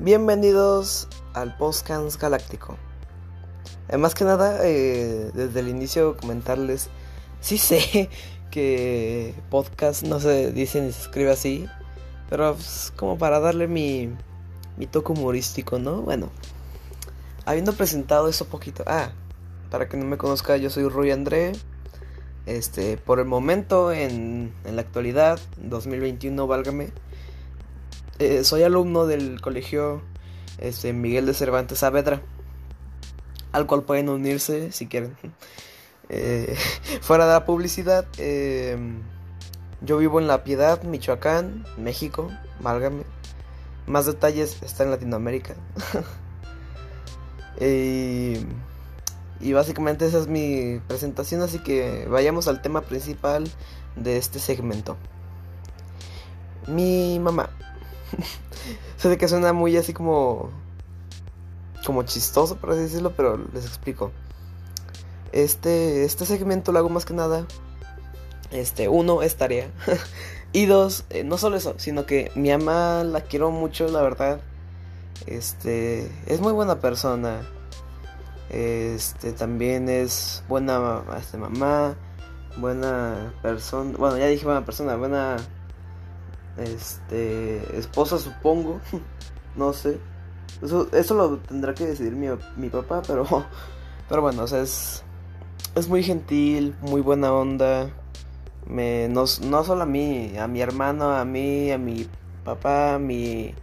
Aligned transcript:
Bienvenidos 0.00 1.08
al 1.34 1.56
Postcans 1.56 2.18
Galáctico. 2.18 2.76
Eh, 3.88 3.96
más 3.96 4.14
que 4.14 4.24
nada, 4.24 4.60
eh, 4.62 5.32
desde 5.34 5.58
el 5.58 5.66
inicio 5.66 6.16
comentarles, 6.16 6.88
sí 7.40 7.58
sé 7.58 8.08
que 8.52 9.34
podcast 9.50 10.04
no 10.04 10.20
se 10.20 10.52
dice 10.52 10.80
ni 10.82 10.92
se 10.92 11.02
escribe 11.02 11.32
así, 11.32 11.66
pero 12.30 12.50
es 12.50 12.92
como 12.94 13.18
para 13.18 13.40
darle 13.40 13.66
mi, 13.66 14.08
mi 14.76 14.86
toque 14.86 15.10
humorístico, 15.10 15.80
¿no? 15.80 16.02
Bueno, 16.02 16.30
habiendo 17.44 17.72
presentado 17.72 18.28
eso 18.28 18.44
poquito, 18.44 18.84
ah, 18.86 19.10
para 19.68 19.88
que 19.88 19.96
no 19.96 20.04
me 20.04 20.16
conozca, 20.16 20.56
yo 20.58 20.70
soy 20.70 20.88
Rui 20.88 21.10
André. 21.10 21.52
Este, 22.46 22.98
por 22.98 23.18
el 23.18 23.26
momento, 23.26 23.90
en, 23.90 24.54
en 24.64 24.76
la 24.76 24.82
actualidad, 24.82 25.40
2021, 25.56 26.46
válgame, 26.46 26.92
eh, 28.18 28.44
soy 28.44 28.62
alumno 28.62 29.06
del 29.06 29.40
colegio 29.40 30.02
este, 30.58 30.92
Miguel 30.92 31.26
de 31.26 31.34
Cervantes 31.34 31.78
Saavedra, 31.78 32.20
al 33.52 33.66
cual 33.66 33.82
pueden 33.82 34.08
unirse 34.08 34.72
si 34.72 34.86
quieren. 34.86 35.16
Eh, 36.10 36.56
fuera 37.02 37.26
de 37.26 37.34
la 37.34 37.44
publicidad, 37.44 38.06
eh, 38.16 38.78
yo 39.82 39.98
vivo 39.98 40.18
en 40.20 40.26
La 40.26 40.42
Piedad, 40.42 40.82
Michoacán, 40.82 41.66
México, 41.76 42.30
válgame. 42.60 43.02
Más 43.86 44.06
detalles 44.06 44.62
está 44.62 44.84
en 44.84 44.90
Latinoamérica. 44.90 45.54
y, 47.60 48.38
y 49.40 49.52
básicamente 49.52 50.06
esa 50.06 50.18
es 50.18 50.28
mi 50.28 50.80
presentación, 50.88 51.42
así 51.42 51.58
que 51.58 52.06
vayamos 52.08 52.48
al 52.48 52.62
tema 52.62 52.80
principal 52.80 53.44
de 53.94 54.16
este 54.16 54.38
segmento. 54.38 54.96
Mi 56.66 57.18
mamá. 57.18 57.50
sé 58.96 59.18
que 59.18 59.28
suena 59.28 59.52
muy 59.52 59.76
así 59.76 59.92
como. 59.92 60.50
como 61.84 62.02
chistoso, 62.02 62.56
por 62.56 62.70
así 62.70 62.80
decirlo, 62.80 63.12
pero 63.16 63.38
les 63.52 63.64
explico. 63.64 64.12
Este, 65.32 66.04
este 66.04 66.26
segmento 66.26 66.72
lo 66.72 66.78
hago 66.78 66.88
más 66.88 67.04
que 67.04 67.14
nada. 67.14 67.46
Este, 68.50 68.88
uno, 68.88 69.22
es 69.22 69.36
tarea. 69.36 69.70
y 70.52 70.66
dos, 70.66 71.04
eh, 71.10 71.24
no 71.24 71.36
solo 71.38 71.56
eso, 71.56 71.74
sino 71.76 72.06
que 72.06 72.32
mi 72.34 72.50
mamá 72.50 73.04
la 73.04 73.20
quiero 73.22 73.50
mucho, 73.50 73.88
la 73.88 74.02
verdad. 74.02 74.40
Este, 75.26 76.10
es 76.26 76.40
muy 76.40 76.52
buena 76.52 76.80
persona. 76.80 77.42
Este, 78.50 79.32
también 79.32 79.90
es 79.90 80.42
buena 80.48 81.02
este, 81.18 81.36
mamá, 81.36 81.94
buena 82.56 83.34
persona. 83.42 83.96
Bueno, 83.98 84.16
ya 84.16 84.26
dije 84.26 84.44
buena 84.44 84.64
persona, 84.64 84.96
buena 84.96 85.36
este, 86.58 87.78
esposa 87.78 88.18
supongo, 88.18 88.80
no 89.56 89.72
sé. 89.72 89.98
Eso, 90.62 90.88
eso 90.92 91.14
lo 91.14 91.38
tendrá 91.38 91.74
que 91.74 91.86
decidir 91.86 92.14
mi, 92.14 92.28
mi 92.56 92.68
papá, 92.68 93.02
pero, 93.06 93.24
pero 94.08 94.22
bueno, 94.22 94.42
o 94.42 94.46
sea, 94.46 94.60
es, 94.60 95.02
es 95.74 95.88
muy 95.88 96.02
gentil, 96.02 96.74
muy 96.80 97.00
buena 97.00 97.32
onda. 97.32 97.90
Me, 98.66 99.08
no, 99.08 99.24
no 99.42 99.64
solo 99.64 99.82
a 99.82 99.86
mí, 99.86 100.36
a 100.36 100.46
mi 100.46 100.60
hermano, 100.60 101.16
a 101.16 101.24
mí, 101.24 101.70
a 101.70 101.78
mi 101.78 102.06
papá, 102.44 102.94
a 102.94 102.98
mi 102.98 103.54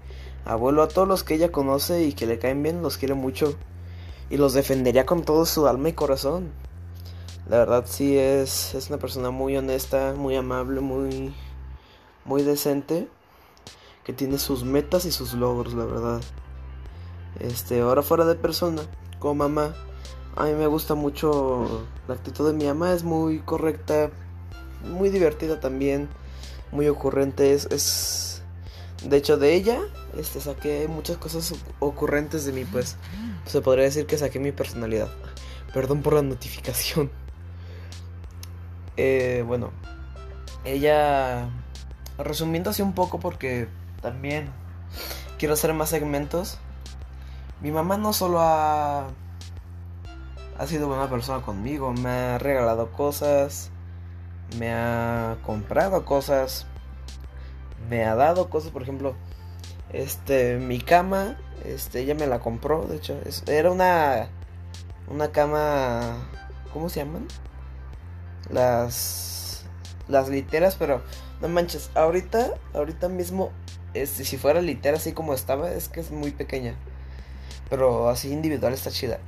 abuelo, 0.45 0.83
a 0.83 0.87
todos 0.87 1.07
los 1.07 1.23
que 1.23 1.35
ella 1.35 1.51
conoce 1.51 2.03
y 2.03 2.13
que 2.13 2.25
le 2.25 2.39
caen 2.39 2.63
bien, 2.63 2.81
los 2.81 2.97
quiere 2.97 3.13
mucho. 3.13 3.55
Y 4.29 4.37
los 4.37 4.53
defendería 4.53 5.05
con 5.05 5.23
todo 5.23 5.45
su 5.45 5.67
alma 5.67 5.89
y 5.89 5.93
corazón. 5.93 6.51
La 7.47 7.57
verdad 7.57 7.85
sí 7.87 8.17
es, 8.17 8.73
es 8.73 8.89
una 8.89 8.97
persona 8.97 9.29
muy 9.29 9.55
honesta, 9.55 10.15
muy 10.17 10.35
amable, 10.35 10.81
muy, 10.81 11.33
muy 12.25 12.43
decente, 12.43 13.07
que 14.03 14.13
tiene 14.13 14.37
sus 14.37 14.63
metas 14.63 15.05
y 15.05 15.11
sus 15.11 15.33
logros, 15.33 15.73
la 15.73 15.85
verdad. 15.85 16.21
Este, 17.39 17.81
ahora 17.81 18.01
fuera 18.01 18.25
de 18.25 18.35
persona, 18.35 18.81
como 19.19 19.35
mamá, 19.35 19.73
a 20.35 20.45
mí 20.45 20.53
me 20.53 20.67
gusta 20.67 20.95
mucho 20.95 21.85
la 22.07 22.15
actitud 22.15 22.47
de 22.47 22.53
mi 22.53 22.65
mamá, 22.65 22.93
es 22.93 23.03
muy 23.03 23.39
correcta, 23.39 24.09
muy 24.83 25.09
divertida 25.09 25.59
también, 25.59 26.09
muy 26.71 26.87
ocurrente, 26.87 27.53
es, 27.53 27.67
es 27.71 28.41
de 29.03 29.17
hecho 29.17 29.37
de 29.37 29.53
ella, 29.53 29.79
este 30.17 30.41
saqué 30.41 30.87
muchas 30.87 31.17
cosas 31.17 31.53
ocurrentes 31.79 32.45
de 32.45 32.53
mí, 32.53 32.65
pues 32.65 32.97
se 33.45 33.61
podría 33.61 33.85
decir 33.85 34.05
que 34.05 34.17
saqué 34.17 34.39
mi 34.39 34.51
personalidad. 34.51 35.09
Perdón 35.73 36.01
por 36.01 36.13
la 36.13 36.21
notificación. 36.21 37.11
Eh, 38.97 39.43
bueno, 39.45 39.71
ella 40.63 41.49
resumiendo 42.17 42.69
así 42.69 42.81
un 42.81 42.93
poco 42.93 43.19
porque 43.19 43.67
también 44.01 44.49
quiero 45.37 45.53
hacer 45.53 45.73
más 45.73 45.89
segmentos. 45.89 46.59
Mi 47.61 47.71
mamá 47.71 47.97
no 47.97 48.13
solo 48.13 48.39
ha 48.39 49.07
ha 50.57 50.67
sido 50.67 50.87
buena 50.87 51.09
persona 51.09 51.41
conmigo, 51.41 51.91
me 51.93 52.09
ha 52.09 52.37
regalado 52.37 52.91
cosas, 52.91 53.71
me 54.57 54.71
ha 54.71 55.37
comprado 55.45 56.05
cosas, 56.05 56.65
me 57.89 58.05
ha 58.05 58.15
dado 58.15 58.49
cosas, 58.49 58.71
por 58.71 58.81
ejemplo, 58.81 59.15
este 59.91 60.57
mi 60.57 60.79
cama, 60.79 61.37
este 61.65 62.01
ella 62.01 62.15
me 62.15 62.27
la 62.27 62.39
compró, 62.39 62.85
de 62.85 62.97
hecho, 62.97 63.19
era 63.47 63.71
una 63.71 64.29
una 65.07 65.31
cama 65.31 66.17
¿cómo 66.73 66.89
se 66.89 66.99
llaman? 66.99 67.27
Las 68.49 69.65
las 70.07 70.29
literas, 70.29 70.75
pero 70.75 71.01
no 71.45 71.53
manches, 71.53 71.91
ahorita, 71.93 72.55
ahorita 72.73 73.07
mismo, 73.07 73.51
este, 73.93 74.25
si 74.25 74.37
fuera 74.37 74.61
litera 74.61 74.97
así 74.97 75.11
como 75.11 75.33
estaba, 75.35 75.71
es 75.71 75.89
que 75.89 75.99
es 75.99 76.09
muy 76.09 76.31
pequeña. 76.31 76.73
Pero 77.69 78.09
así 78.09 78.31
individual 78.31 78.73
está 78.73 78.89
chida. 78.89 79.19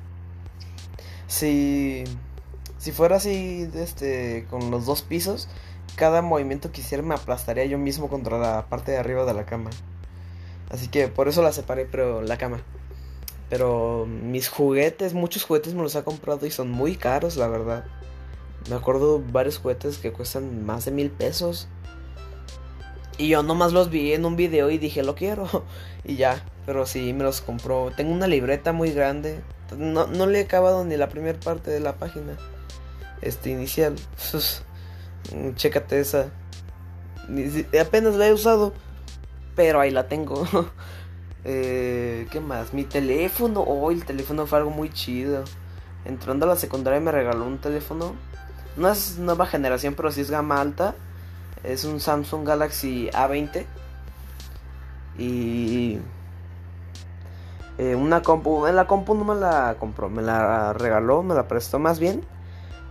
Si, 1.28 2.06
si 2.80 2.92
fuera 2.92 3.18
así, 3.18 3.70
este, 3.76 4.48
con 4.50 4.72
los 4.72 4.88
dos 4.88 5.04
pisos, 5.04 5.48
cada 5.96 6.24
movimiento 6.24 6.72
que 6.72 6.82
hiciera 6.82 7.04
me 7.04 7.14
aplastaría 7.14 7.66
yo 7.66 7.78
mismo 7.78 8.08
contra 8.08 8.40
la 8.40 8.66
parte 8.68 8.92
de 8.92 8.98
arriba 8.98 9.26
de 9.26 9.34
la 9.36 9.46
cama. 9.46 9.70
Así 10.70 10.88
que 10.88 11.08
por 11.08 11.28
eso 11.28 11.44
la 11.44 11.52
separé, 11.52 11.86
pero 11.86 12.24
la 12.24 12.38
cama. 12.40 12.62
Pero 13.50 14.08
mis 14.08 14.50
juguetes, 14.50 15.14
muchos 15.14 15.44
juguetes 15.44 15.76
me 15.76 15.84
los 15.84 15.96
ha 15.96 16.04
comprado 16.04 16.48
y 16.48 16.52
son 16.52 16.72
muy 16.72 16.96
caros, 16.96 17.38
la 17.38 17.48
verdad. 17.48 17.86
Me 18.70 18.76
acuerdo 18.76 19.24
varios 19.32 19.60
juguetes 19.60 20.00
que 20.00 20.12
cuestan 20.12 20.66
más 20.66 20.86
de 20.86 20.92
mil 20.92 21.12
pesos. 21.12 21.68
Y 23.18 23.30
yo 23.30 23.42
nomás 23.42 23.74
los 23.74 23.90
vi 23.90 24.14
en 24.14 24.26
un 24.26 24.36
video 24.36 24.70
y 24.70 24.78
dije, 24.78 25.04
lo 25.04 25.16
quiero. 25.16 25.48
Y 26.04 26.16
ya, 26.16 26.42
pero 26.66 26.86
sí, 26.86 27.12
me 27.12 27.26
los 27.26 27.42
compró. 27.42 27.92
Tengo 27.94 28.14
una 28.14 28.28
libreta 28.28 28.72
muy 28.72 28.92
grande. 28.92 29.42
No, 29.78 30.08
no 30.08 30.26
le 30.26 30.40
he 30.40 30.44
acabado 30.44 30.86
ni 30.86 30.96
la 30.96 31.10
primera 31.10 31.38
parte 31.38 31.70
de 31.70 31.82
la 31.82 31.98
página. 31.98 32.38
Este, 33.22 33.50
inicial. 33.50 33.96
Chécate 35.56 36.00
esa. 36.00 36.30
Apenas 37.82 38.16
la 38.16 38.28
he 38.28 38.34
usado. 38.34 38.74
Pero 39.54 39.82
ahí 39.82 39.92
la 39.92 40.08
tengo. 40.08 40.48
eh, 41.44 42.26
¿Qué 42.32 42.40
más? 42.40 42.74
Mi 42.74 42.86
teléfono. 42.86 43.62
Oh, 43.62 43.92
el 43.92 44.06
teléfono 44.06 44.48
fue 44.48 44.60
algo 44.60 44.70
muy 44.70 44.90
chido. 44.90 45.44
Entrando 46.06 46.46
a 46.46 46.50
la 46.50 46.56
secundaria 46.56 47.02
me 47.02 47.12
regaló 47.12 47.44
un 47.44 47.58
teléfono. 47.58 48.16
No 48.78 48.90
es 48.90 49.18
nueva 49.18 49.46
generación, 49.46 49.94
pero 49.94 50.10
sí 50.10 50.22
es 50.22 50.32
gama 50.32 50.62
alta 50.62 50.96
es 51.64 51.84
un 51.84 52.00
Samsung 52.00 52.48
Galaxy 52.48 53.10
A20. 53.14 53.66
Y 55.18 56.00
eh, 57.78 57.96
una 57.96 58.22
compu, 58.22 58.66
en 58.68 58.76
la 58.76 58.88
compu 58.88 59.16
no 59.16 59.24
me 59.24 59.36
la 59.36 59.76
compró, 59.80 60.10
me 60.10 60.22
la 60.22 60.74
regaló, 60.74 61.24
me 61.24 61.36
la 61.36 61.48
prestó 61.48 61.80
más 61.80 62.00
bien. 62.00 62.24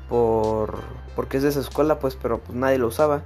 Por, 0.09 0.79
porque 1.17 1.39
es 1.39 1.43
de 1.43 1.49
esa 1.49 1.61
escuela, 1.61 1.99
pues, 1.99 2.17
pero 2.17 2.39
pues 2.39 2.57
nadie 2.57 2.79
lo 2.79 2.89
usaba. 2.89 3.23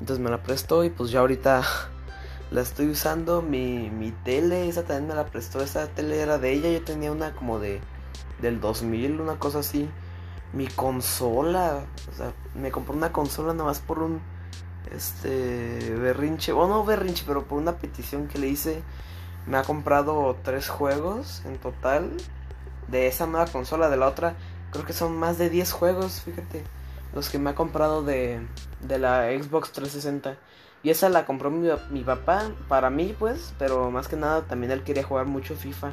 Entonces 0.00 0.22
me 0.22 0.30
la 0.30 0.42
prestó 0.42 0.84
y 0.84 0.90
pues 0.90 1.10
ya 1.10 1.20
ahorita 1.20 1.62
la 2.50 2.60
estoy 2.60 2.90
usando. 2.90 3.42
Mi, 3.42 3.90
mi 3.90 4.12
tele, 4.12 4.68
esa 4.68 4.82
también 4.82 5.08
me 5.08 5.14
la 5.14 5.26
prestó. 5.26 5.62
Esa 5.62 5.86
tele 5.88 6.20
era 6.20 6.38
de 6.38 6.52
ella. 6.52 6.70
Yo 6.70 6.84
tenía 6.84 7.12
una 7.12 7.34
como 7.34 7.58
de 7.58 7.80
del 8.40 8.60
2000, 8.60 9.20
una 9.20 9.38
cosa 9.38 9.60
así. 9.60 9.88
Mi 10.52 10.66
consola, 10.66 11.80
o 12.10 12.16
sea, 12.16 12.32
me 12.54 12.70
compró 12.70 12.94
una 12.94 13.12
consola 13.12 13.52
nada 13.52 13.64
más 13.64 13.80
por 13.80 13.98
un 13.98 14.20
este 14.94 15.94
berrinche, 15.94 16.52
o 16.52 16.66
no 16.66 16.84
berrinche, 16.84 17.24
pero 17.26 17.44
por 17.44 17.58
una 17.58 17.76
petición 17.76 18.28
que 18.28 18.38
le 18.38 18.48
hice, 18.48 18.82
me 19.46 19.56
ha 19.56 19.62
comprado 19.62 20.36
tres 20.42 20.68
juegos 20.68 21.42
en 21.46 21.58
total 21.58 22.10
de 22.88 23.06
esa 23.06 23.26
nueva 23.26 23.46
consola, 23.46 23.88
de 23.88 23.96
la 23.96 24.06
otra, 24.06 24.34
creo 24.70 24.84
que 24.84 24.92
son 24.92 25.16
más 25.16 25.38
de 25.38 25.50
10 25.50 25.72
juegos, 25.72 26.22
fíjate, 26.22 26.64
los 27.14 27.28
que 27.28 27.38
me 27.38 27.50
ha 27.50 27.54
comprado 27.54 28.02
de, 28.02 28.40
de 28.80 28.98
la 28.98 29.28
Xbox 29.30 29.72
360. 29.72 30.36
Y 30.82 30.90
esa 30.90 31.08
la 31.08 31.26
compró 31.26 31.50
mi, 31.50 31.68
mi 31.90 32.04
papá, 32.04 32.50
para 32.68 32.88
mí 32.90 33.14
pues, 33.18 33.52
pero 33.58 33.90
más 33.90 34.08
que 34.08 34.16
nada 34.16 34.42
también 34.42 34.70
él 34.70 34.82
quería 34.82 35.02
jugar 35.02 35.26
mucho 35.26 35.56
FIFA. 35.56 35.92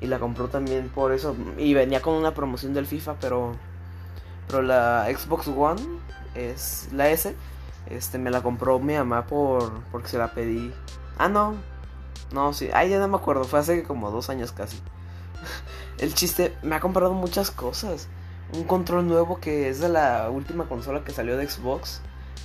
Y 0.00 0.06
la 0.06 0.18
compró 0.18 0.48
también 0.48 0.88
por 0.88 1.12
eso. 1.12 1.36
Y 1.56 1.72
venía 1.74 2.02
con 2.02 2.14
una 2.14 2.34
promoción 2.34 2.74
del 2.74 2.86
FIFA, 2.86 3.14
pero. 3.20 3.52
Pero 4.48 4.60
la 4.60 5.06
Xbox 5.06 5.48
One 5.48 5.80
es 6.34 6.88
la 6.92 7.08
S 7.08 7.34
este, 7.86 8.18
me 8.18 8.30
la 8.30 8.42
compró 8.42 8.78
mi 8.78 8.94
mamá 8.94 9.26
por 9.26 9.82
porque 9.92 10.08
se 10.08 10.18
la 10.18 10.32
pedí. 10.32 10.72
Ah, 11.18 11.28
no. 11.28 11.54
No, 12.32 12.52
sí. 12.52 12.68
Ay, 12.72 12.90
ya 12.90 12.98
no 12.98 13.08
me 13.08 13.16
acuerdo. 13.16 13.44
Fue 13.44 13.58
hace 13.58 13.82
como 13.82 14.10
dos 14.10 14.30
años 14.30 14.52
casi. 14.52 14.78
El 15.98 16.14
chiste, 16.14 16.56
me 16.62 16.74
ha 16.74 16.80
comprado 16.80 17.12
muchas 17.12 17.50
cosas. 17.50 18.08
Un 18.52 18.64
control 18.64 19.06
nuevo 19.06 19.40
que 19.40 19.68
es 19.68 19.80
de 19.80 19.88
la 19.88 20.30
última 20.30 20.68
consola 20.68 21.04
que 21.04 21.12
salió 21.12 21.36
de 21.36 21.48
Xbox. 21.48 22.00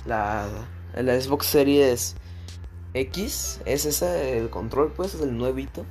La, 0.06 0.46
la 0.94 1.20
Xbox 1.20 1.46
Series 1.46 2.16
X. 2.94 3.60
Es 3.64 3.86
ese 3.86 4.38
el 4.38 4.50
control, 4.50 4.92
pues, 4.92 5.14
es 5.14 5.22
el 5.22 5.36
nuevito. 5.36 5.84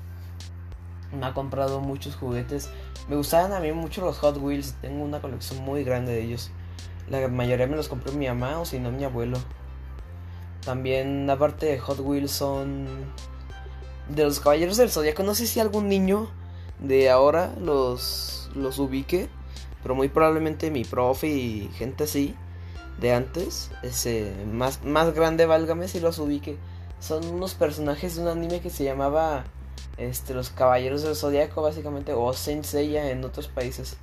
Me 1.12 1.26
ha 1.26 1.34
comprado 1.34 1.80
muchos 1.80 2.16
juguetes. 2.16 2.70
Me 3.08 3.16
gustaban 3.16 3.54
a 3.54 3.60
mí 3.60 3.72
mucho 3.72 4.02
los 4.02 4.20
Hot 4.20 4.38
Wheels. 4.38 4.76
Tengo 4.82 5.04
una 5.04 5.20
colección 5.20 5.64
muy 5.64 5.84
grande 5.84 6.12
de 6.12 6.24
ellos. 6.24 6.52
La 7.10 7.28
mayoría 7.28 7.68
me 7.68 7.76
los 7.76 7.88
compró 7.88 8.12
mi 8.14 8.28
mamá 8.28 8.60
o 8.60 8.66
si 8.66 8.80
no 8.80 8.92
mi 8.92 9.04
abuelo. 9.04 9.38
También, 10.64 11.30
aparte 11.30 11.66
de 11.66 11.80
Hot 11.80 12.00
Wheels, 12.00 12.32
son 12.32 12.88
de 14.10 14.24
los 14.24 14.40
Caballeros 14.40 14.78
del 14.78 14.92
Zodíaco. 14.92 15.24
No 15.24 15.34
sé 15.34 15.48
si 15.48 15.60
algún 15.60 15.88
niño 15.88 16.30
de 16.80 17.10
ahora 17.10 17.54
los, 17.60 18.52
los 18.56 18.80
ubique. 18.80 19.30
Pero 19.82 19.96
muy 19.96 20.10
probablemente 20.10 20.72
mi 20.72 20.84
profe 20.84 21.28
y 21.28 21.70
gente 21.74 22.04
así 22.04 22.36
de 23.00 23.14
antes. 23.14 23.72
Ese, 23.82 24.34
más, 24.52 24.84
más 24.84 25.14
grande, 25.14 25.46
válgame 25.46 25.88
si 25.88 26.00
los 26.00 26.20
ubique. 26.20 26.58
Son 27.00 27.26
unos 27.26 27.54
personajes 27.54 28.16
de 28.16 28.24
un 28.24 28.28
anime 28.28 28.60
que 28.60 28.70
se 28.70 28.84
llamaba 28.84 29.46
este, 29.98 30.34
Los 30.34 30.50
Caballeros 30.50 31.04
del 31.04 31.16
Zodíaco, 31.16 31.62
básicamente. 31.62 32.14
O 32.14 32.34
Saint 32.34 32.66
en 32.74 33.24
otros 33.24 33.48
países. 33.48 33.98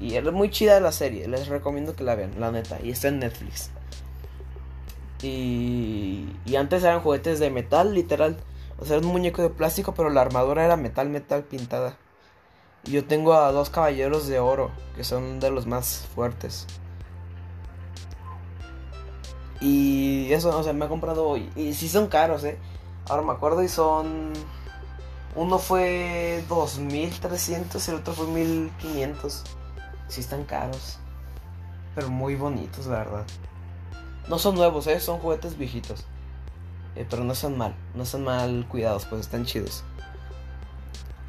Y 0.00 0.14
es 0.16 0.24
muy 0.32 0.50
chida 0.50 0.80
la 0.80 0.92
serie, 0.92 1.28
les 1.28 1.48
recomiendo 1.48 1.94
que 1.94 2.04
la 2.04 2.14
vean, 2.14 2.32
la 2.40 2.50
neta. 2.50 2.78
Y 2.82 2.90
está 2.90 3.08
en 3.08 3.18
Netflix. 3.18 3.70
Y, 5.22 6.26
y 6.46 6.56
antes 6.56 6.82
eran 6.82 7.00
juguetes 7.00 7.38
de 7.38 7.50
metal, 7.50 7.94
literal. 7.94 8.38
O 8.78 8.86
sea, 8.86 8.96
era 8.96 9.06
un 9.06 9.12
muñeco 9.12 9.42
de 9.42 9.50
plástico, 9.50 9.92
pero 9.92 10.08
la 10.08 10.22
armadura 10.22 10.64
era 10.64 10.78
metal, 10.78 11.10
metal 11.10 11.44
pintada. 11.44 11.98
Y 12.84 12.92
yo 12.92 13.04
tengo 13.04 13.34
a 13.34 13.52
dos 13.52 13.68
caballeros 13.68 14.26
de 14.26 14.38
oro, 14.38 14.70
que 14.96 15.04
son 15.04 15.38
de 15.38 15.50
los 15.50 15.66
más 15.66 16.06
fuertes. 16.14 16.66
Y 19.60 20.32
eso, 20.32 20.58
o 20.58 20.62
sea, 20.62 20.72
me 20.72 20.86
ha 20.86 20.88
comprado. 20.88 21.36
Y, 21.36 21.50
y 21.56 21.74
sí 21.74 21.90
son 21.90 22.06
caros, 22.06 22.42
eh. 22.44 22.56
Ahora 23.06 23.22
me 23.22 23.32
acuerdo 23.32 23.62
y 23.62 23.68
son. 23.68 24.32
Uno 25.36 25.58
fue 25.58 26.42
2300 26.48 27.86
y 27.86 27.90
el 27.90 27.98
otro 27.98 28.14
fue 28.14 28.26
1500 28.28 29.44
sí 30.10 30.20
están 30.20 30.44
caros. 30.44 30.98
Pero 31.94 32.08
muy 32.08 32.34
bonitos, 32.34 32.86
la 32.86 32.98
verdad. 32.98 33.26
No 34.28 34.38
son 34.38 34.54
nuevos, 34.54 34.86
¿eh? 34.86 35.00
son 35.00 35.18
juguetes 35.18 35.56
viejitos. 35.56 36.04
Eh, 36.96 37.06
pero 37.08 37.24
no 37.24 37.34
son 37.34 37.56
mal, 37.56 37.74
no 37.94 38.04
son 38.04 38.24
mal 38.24 38.66
cuidados, 38.68 39.06
pues 39.06 39.22
están 39.22 39.44
chidos. 39.44 39.84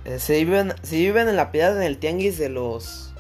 Eh, 0.06 0.20
se, 0.20 0.44
viven, 0.44 0.74
se 0.82 0.98
viven 0.98 1.30
en 1.30 1.36
la 1.36 1.52
piedad 1.52 1.76
en 1.78 1.84
el 1.84 2.00
tianguis 2.00 2.38
de 2.38 2.50
los 2.50 3.14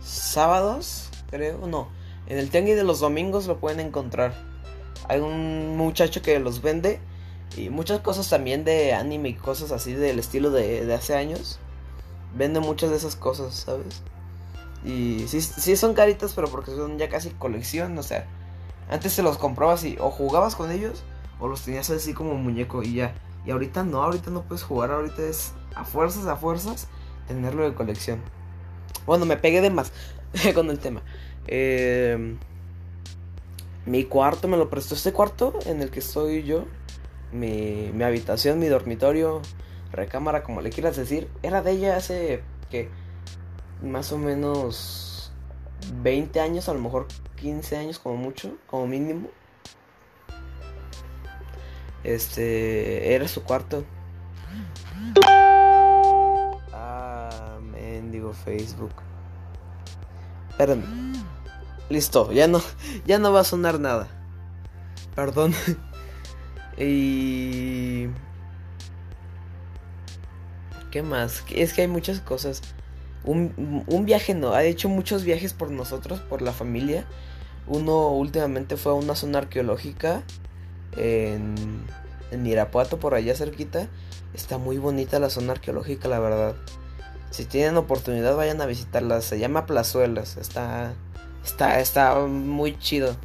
sábados, 0.00 1.10
creo, 1.30 1.66
no. 1.66 1.88
En 2.26 2.38
el 2.38 2.50
tianguis 2.50 2.76
de 2.76 2.84
los 2.84 3.00
domingos 3.00 3.46
lo 3.46 3.58
pueden 3.58 3.80
encontrar. 3.80 4.32
Hay 5.08 5.20
un 5.20 5.76
muchacho 5.76 6.22
que 6.22 6.38
los 6.38 6.62
vende 6.62 7.00
y 7.56 7.70
muchas 7.70 8.00
cosas 8.00 8.28
también 8.28 8.64
de 8.64 8.92
anime 8.92 9.30
y 9.30 9.34
cosas 9.34 9.72
así 9.72 9.94
del 9.94 10.18
estilo 10.18 10.50
de, 10.50 10.84
de 10.84 10.94
hace 10.94 11.16
años. 11.16 11.58
Vende 12.36 12.60
muchas 12.60 12.90
de 12.90 12.96
esas 12.96 13.16
cosas, 13.16 13.54
¿sabes? 13.54 14.02
Y 14.84 15.26
sí, 15.28 15.40
sí 15.40 15.76
son 15.76 15.94
caritas, 15.94 16.32
pero 16.34 16.48
porque 16.48 16.70
son 16.70 16.98
ya 16.98 17.08
casi 17.08 17.30
colección, 17.30 17.98
o 17.98 18.02
sea, 18.02 18.26
antes 18.88 19.12
se 19.12 19.22
los 19.22 19.38
comprabas 19.38 19.84
y 19.84 19.96
o 20.00 20.10
jugabas 20.10 20.56
con 20.56 20.70
ellos 20.70 21.04
o 21.40 21.48
los 21.48 21.62
tenías 21.62 21.90
así 21.90 22.14
como 22.14 22.34
muñeco 22.34 22.82
y 22.82 22.94
ya. 22.94 23.14
Y 23.46 23.50
ahorita 23.50 23.84
no, 23.84 24.02
ahorita 24.02 24.30
no 24.30 24.42
puedes 24.42 24.62
jugar, 24.62 24.90
ahorita 24.90 25.22
es 25.22 25.52
a 25.74 25.84
fuerzas, 25.84 26.26
a 26.26 26.36
fuerzas 26.36 26.88
tenerlo 27.26 27.64
de 27.64 27.74
colección. 27.74 28.20
Bueno, 29.06 29.26
me 29.26 29.36
pegué 29.36 29.60
de 29.60 29.70
más 29.70 29.92
con 30.54 30.70
el 30.70 30.78
tema. 30.78 31.02
Em, 31.46 32.38
mi 33.86 34.04
cuarto 34.04 34.48
me 34.48 34.56
lo 34.56 34.68
prestó 34.68 34.94
este 34.94 35.12
cuarto 35.12 35.58
en 35.66 35.82
el 35.82 35.90
que 35.90 36.00
estoy 36.00 36.42
yo. 36.44 36.64
Mi, 37.32 37.90
mi 37.92 38.04
habitación, 38.04 38.58
mi 38.58 38.68
dormitorio, 38.68 39.42
recámara, 39.92 40.42
como 40.42 40.60
le 40.60 40.70
quieras 40.70 40.96
decir. 40.96 41.28
Era 41.42 41.62
de 41.62 41.72
ella 41.72 41.96
hace 41.96 42.42
que 42.70 42.88
más 43.82 44.12
o 44.12 44.18
menos 44.18 45.32
20 46.02 46.40
años, 46.40 46.68
a 46.68 46.74
lo 46.74 46.80
mejor 46.80 47.06
15 47.36 47.76
años 47.76 47.98
como 47.98 48.16
mucho, 48.16 48.56
como 48.66 48.86
mínimo. 48.86 49.28
Este, 52.04 53.14
era 53.14 53.28
su 53.28 53.42
cuarto. 53.42 53.84
Ah, 56.72 57.58
mendigo 57.70 58.32
Facebook. 58.32 58.92
Espérame. 60.50 61.14
Listo, 61.90 62.32
ya 62.32 62.48
no, 62.48 62.60
ya 63.06 63.18
no 63.18 63.32
va 63.32 63.40
a 63.40 63.44
sonar 63.44 63.80
nada. 63.80 64.08
Perdón. 65.14 65.54
y... 66.78 68.08
¿Qué 70.90 71.02
más? 71.02 71.44
Es 71.50 71.74
que 71.74 71.82
hay 71.82 71.88
muchas 71.88 72.20
cosas 72.20 72.62
un, 73.28 74.04
viaje 74.04 74.34
no, 74.34 74.52
ha 74.54 74.64
hecho 74.64 74.88
muchos 74.88 75.24
viajes 75.24 75.52
por 75.52 75.70
nosotros, 75.70 76.20
por 76.20 76.42
la 76.42 76.52
familia. 76.52 77.04
Uno 77.66 78.08
últimamente 78.08 78.76
fue 78.76 78.92
a 78.92 78.94
una 78.94 79.14
zona 79.14 79.38
arqueológica 79.38 80.22
en, 80.96 81.54
en 82.30 82.46
Irapuato, 82.46 82.98
por 82.98 83.14
allá 83.14 83.34
cerquita. 83.34 83.88
Está 84.34 84.58
muy 84.58 84.78
bonita 84.78 85.18
la 85.18 85.30
zona 85.30 85.52
arqueológica, 85.52 86.08
la 86.08 86.18
verdad. 86.18 86.54
Si 87.30 87.44
tienen 87.44 87.76
oportunidad, 87.76 88.34
vayan 88.36 88.60
a 88.60 88.66
visitarla. 88.66 89.20
Se 89.20 89.38
llama 89.38 89.66
Plazuelas. 89.66 90.38
Está, 90.38 90.94
está, 91.44 91.80
está 91.80 92.18
muy 92.20 92.78
chido. 92.78 93.16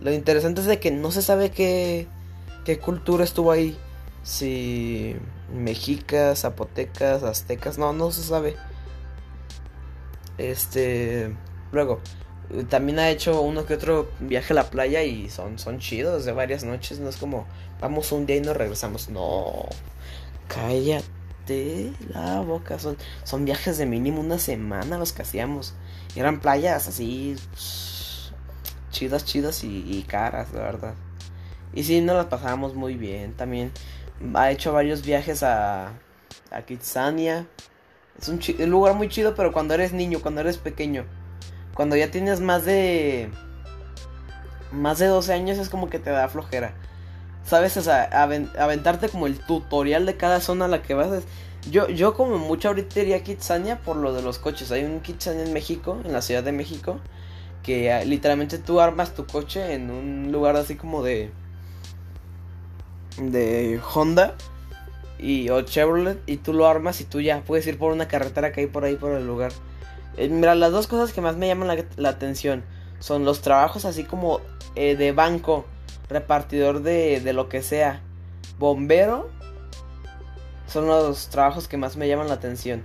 Lo 0.00 0.12
interesante 0.12 0.60
es 0.60 0.66
de 0.66 0.78
que 0.78 0.92
no 0.92 1.10
se 1.10 1.22
sabe 1.22 1.50
qué, 1.50 2.06
qué 2.64 2.78
cultura 2.78 3.24
estuvo 3.24 3.50
ahí. 3.50 3.76
Si 4.22 5.16
mexicas, 5.52 6.40
zapotecas, 6.40 7.24
aztecas, 7.24 7.78
no, 7.78 7.92
no 7.92 8.12
se 8.12 8.22
sabe. 8.22 8.56
Este. 10.40 11.34
Luego, 11.70 12.00
también 12.68 12.98
ha 12.98 13.10
hecho 13.10 13.42
uno 13.42 13.66
que 13.66 13.74
otro 13.74 14.10
viaje 14.20 14.52
a 14.52 14.56
la 14.56 14.70
playa 14.70 15.02
y 15.02 15.28
son, 15.28 15.58
son 15.58 15.78
chidos 15.78 16.24
de 16.24 16.32
varias 16.32 16.64
noches. 16.64 16.98
No 16.98 17.08
es 17.08 17.16
como 17.16 17.46
vamos 17.80 18.10
un 18.12 18.26
día 18.26 18.36
y 18.36 18.40
nos 18.40 18.56
regresamos. 18.56 19.10
No. 19.10 19.66
Cállate 20.48 21.92
la 22.08 22.40
boca. 22.40 22.78
Son, 22.78 22.96
son 23.22 23.44
viajes 23.44 23.76
de 23.78 23.86
mínimo 23.86 24.20
una 24.20 24.38
semana 24.38 24.98
los 24.98 25.12
que 25.12 25.22
hacíamos. 25.22 25.74
Eran 26.16 26.40
playas 26.40 26.88
así. 26.88 27.36
chidas, 28.90 29.24
chidas 29.24 29.62
y, 29.62 30.04
caras, 30.08 30.52
la 30.52 30.62
verdad. 30.62 30.94
Y 31.74 31.84
sí, 31.84 32.00
nos 32.00 32.16
las 32.16 32.26
pasábamos 32.26 32.74
muy 32.74 32.94
bien. 32.94 33.34
También 33.34 33.70
ha 34.34 34.50
hecho 34.50 34.72
varios 34.72 35.04
viajes 35.04 35.42
a, 35.42 35.92
a 36.50 36.62
Kitsania. 36.62 37.46
Es 38.18 38.28
un, 38.28 38.40
lugar 38.70 38.94
muy 38.94 39.08
chido, 39.08 39.34
pero 39.34 39.52
cuando 39.52 39.74
eres 39.74 39.92
niño, 39.92 40.20
cuando 40.20 40.40
eres 40.40 40.58
pequeño. 40.58 41.04
Cuando 41.74 41.96
ya 41.96 42.10
tienes 42.10 42.40
más 42.40 42.64
de... 42.64 43.30
Más 44.72 44.98
de 44.98 45.06
12 45.06 45.32
años 45.32 45.58
es 45.58 45.68
como 45.68 45.88
que 45.88 45.98
te 45.98 46.10
da 46.10 46.28
flojera. 46.28 46.74
¿Sabes? 47.44 47.76
O 47.76 47.90
aventarte 47.90 49.08
como 49.08 49.26
el 49.26 49.38
tutorial 49.38 50.06
de 50.06 50.16
cada 50.16 50.40
zona 50.40 50.66
a 50.66 50.68
la 50.68 50.82
que 50.82 50.94
vas. 50.94 51.24
Yo, 51.70 51.88
yo 51.88 52.14
como 52.14 52.38
mucho 52.38 52.68
ahorita 52.68 53.00
iría 53.00 53.16
a 53.16 53.20
Kitsania 53.20 53.78
por 53.80 53.96
lo 53.96 54.12
de 54.12 54.22
los 54.22 54.38
coches. 54.38 54.70
Hay 54.70 54.84
un 54.84 55.00
Kitsania 55.00 55.44
en 55.44 55.52
México, 55.52 55.98
en 56.04 56.12
la 56.12 56.22
Ciudad 56.22 56.42
de 56.42 56.52
México. 56.52 57.00
Que 57.62 57.92
ah, 57.92 58.04
literalmente 58.04 58.58
tú 58.58 58.80
armas 58.80 59.14
tu 59.14 59.26
coche 59.26 59.74
en 59.74 59.90
un 59.90 60.30
lugar 60.30 60.56
así 60.56 60.76
como 60.76 61.02
de... 61.02 61.30
De 63.18 63.80
Honda 63.94 64.36
y, 65.20 65.50
o 65.50 65.62
Chevrolet 65.62 66.18
y 66.26 66.38
tú 66.38 66.52
lo 66.52 66.66
armas 66.66 67.00
y 67.00 67.04
tú 67.04 67.20
ya 67.20 67.42
puedes 67.42 67.66
ir 67.66 67.78
por 67.78 67.92
una 67.92 68.08
carretera 68.08 68.52
que 68.52 68.62
hay 68.62 68.66
por 68.66 68.84
ahí 68.84 68.96
por 68.96 69.12
el 69.12 69.26
lugar. 69.26 69.52
Eh, 70.16 70.28
mira, 70.28 70.54
las 70.54 70.72
dos 70.72 70.86
cosas 70.86 71.12
que 71.12 71.20
más 71.20 71.36
me 71.36 71.46
llaman 71.46 71.86
la, 71.96 72.08
atención 72.08 72.64
son 72.98 73.24
los 73.24 73.40
trabajos 73.40 73.84
así 73.84 74.04
como 74.04 74.40
eh, 74.74 74.96
de 74.96 75.12
banco, 75.12 75.66
repartidor 76.08 76.82
de, 76.82 77.20
de 77.20 77.32
lo 77.32 77.48
que 77.48 77.62
sea, 77.62 78.00
bombero. 78.58 79.30
Son 80.66 80.86
los 80.86 81.28
trabajos 81.28 81.66
que 81.66 81.76
más 81.76 81.96
me 81.96 82.06
llaman 82.08 82.28
la 82.28 82.34
atención. 82.34 82.82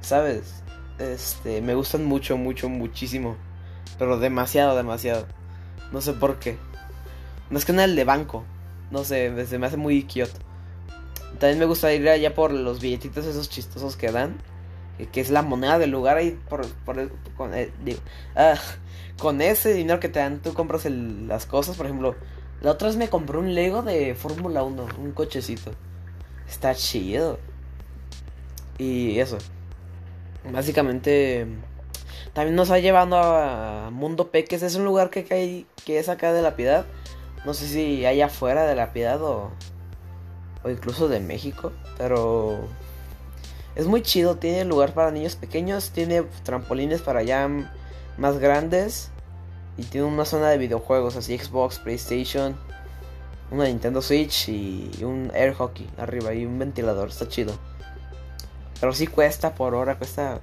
¿Sabes? 0.00 0.62
Este, 0.98 1.60
me 1.62 1.74
gustan 1.74 2.04
mucho, 2.04 2.36
mucho, 2.36 2.68
muchísimo. 2.68 3.36
Pero 3.98 4.18
demasiado, 4.18 4.76
demasiado. 4.76 5.26
No 5.92 6.00
sé 6.00 6.12
por 6.12 6.38
qué. 6.38 6.58
Es 7.50 7.64
que 7.64 7.72
nada 7.72 7.84
el 7.84 7.96
de 7.96 8.04
banco. 8.04 8.44
No 8.90 9.04
sé, 9.04 9.46
se 9.46 9.58
me 9.58 9.66
hace 9.66 9.76
muy 9.76 10.04
quieto. 10.04 10.38
También 11.38 11.58
me 11.58 11.66
gusta 11.66 11.92
ir 11.92 12.08
allá 12.08 12.34
por 12.34 12.52
los 12.52 12.80
billetitos 12.80 13.26
esos 13.26 13.48
chistosos 13.48 13.96
que 13.96 14.10
dan. 14.10 14.38
Que 15.12 15.20
es 15.20 15.30
la 15.30 15.42
moneda 15.42 15.78
del 15.78 15.90
lugar 15.90 16.16
ahí 16.16 16.36
por, 16.48 16.66
con, 17.36 17.54
eh, 17.54 17.70
ah, 18.34 18.56
con, 19.16 19.40
ese 19.40 19.72
dinero 19.72 20.00
que 20.00 20.08
te 20.08 20.18
dan 20.18 20.40
tú 20.40 20.54
compras 20.54 20.86
las 20.86 21.46
cosas. 21.46 21.76
Por 21.76 21.86
ejemplo, 21.86 22.16
la 22.60 22.72
otra 22.72 22.88
vez 22.88 22.96
me 22.96 23.08
compré 23.08 23.38
un 23.38 23.54
Lego 23.54 23.82
de 23.82 24.16
Fórmula 24.16 24.64
1, 24.64 24.86
un 24.98 25.12
cochecito. 25.12 25.70
Está 26.48 26.74
chido. 26.74 27.38
Y 28.76 29.20
eso. 29.20 29.38
Básicamente. 30.50 31.46
También 32.32 32.56
nos 32.56 32.72
ha 32.72 32.80
llevado 32.80 33.16
a 33.16 33.90
Mundo 33.92 34.32
Peques. 34.32 34.62
Es 34.62 34.74
un 34.74 34.84
lugar 34.84 35.10
que, 35.10 35.26
hay, 35.30 35.66
que 35.84 36.00
es 36.00 36.08
acá 36.08 36.32
de 36.32 36.42
la 36.42 36.56
piedad. 36.56 36.86
No 37.44 37.54
sé 37.54 37.68
si 37.68 38.04
hay 38.04 38.20
afuera 38.20 38.66
de 38.66 38.74
la 38.74 38.92
piedad 38.92 39.22
o, 39.22 39.52
incluso 40.70 41.08
de 41.08 41.20
México. 41.20 41.72
Pero 41.96 42.58
es 43.74 43.86
muy 43.86 44.02
chido. 44.02 44.36
Tiene 44.36 44.64
lugar 44.64 44.94
para 44.94 45.10
niños 45.10 45.36
pequeños. 45.36 45.90
Tiene 45.90 46.22
trampolines 46.42 47.02
para 47.02 47.22
ya 47.22 47.48
más 48.16 48.38
grandes. 48.38 49.10
Y 49.76 49.84
tiene 49.84 50.06
una 50.06 50.24
zona 50.24 50.50
de 50.50 50.58
videojuegos, 50.58 51.14
así 51.14 51.38
Xbox, 51.38 51.78
PlayStation, 51.78 52.56
una 53.52 53.66
Nintendo 53.66 54.02
Switch 54.02 54.48
y 54.48 54.90
un 55.04 55.30
air 55.32 55.54
hockey 55.54 55.88
arriba 55.98 56.34
y 56.34 56.44
un 56.44 56.58
ventilador. 56.58 57.10
Está 57.10 57.28
chido. 57.28 57.54
Pero 58.80 58.92
sí 58.92 59.06
cuesta 59.06 59.54
por 59.54 59.74
hora, 59.74 59.96
cuesta 59.96 60.40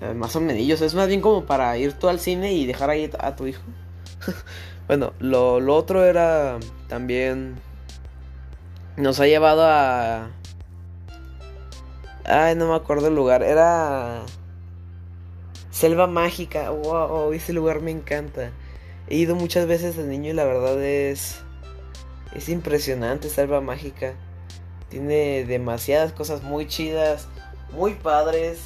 eh, 0.00 0.14
más 0.14 0.34
o 0.36 0.40
menos. 0.40 0.80
Es 0.80 0.94
más 0.94 1.08
bien 1.08 1.20
como 1.20 1.44
para 1.44 1.76
ir 1.78 1.92
tú 1.94 2.08
al 2.08 2.20
cine 2.20 2.52
y 2.52 2.66
dejar 2.66 2.90
ahí 2.90 3.10
a 3.18 3.36
tu 3.36 3.46
hijo. 3.46 3.62
bueno, 4.86 5.12
lo 5.18 5.74
otro 5.74 6.04
era 6.04 6.58
también... 6.88 7.56
Nos 9.00 9.18
ha 9.18 9.26
llevado 9.26 9.62
a... 9.64 10.28
Ay, 12.24 12.54
no 12.54 12.68
me 12.68 12.74
acuerdo 12.74 13.08
el 13.08 13.14
lugar. 13.14 13.42
Era... 13.42 14.22
Selva 15.70 16.06
Mágica. 16.06 16.68
Wow, 16.68 17.32
ese 17.32 17.54
lugar 17.54 17.80
me 17.80 17.92
encanta. 17.92 18.50
He 19.08 19.16
ido 19.16 19.34
muchas 19.36 19.66
veces 19.66 19.96
de 19.96 20.04
niño 20.04 20.30
y 20.30 20.34
la 20.34 20.44
verdad 20.44 20.82
es. 20.84 21.40
Es 22.34 22.50
impresionante, 22.50 23.30
Selva 23.30 23.62
Mágica. 23.62 24.12
Tiene 24.90 25.46
demasiadas 25.46 26.12
cosas 26.12 26.42
muy 26.42 26.66
chidas, 26.66 27.26
muy 27.72 27.94
padres. 27.94 28.60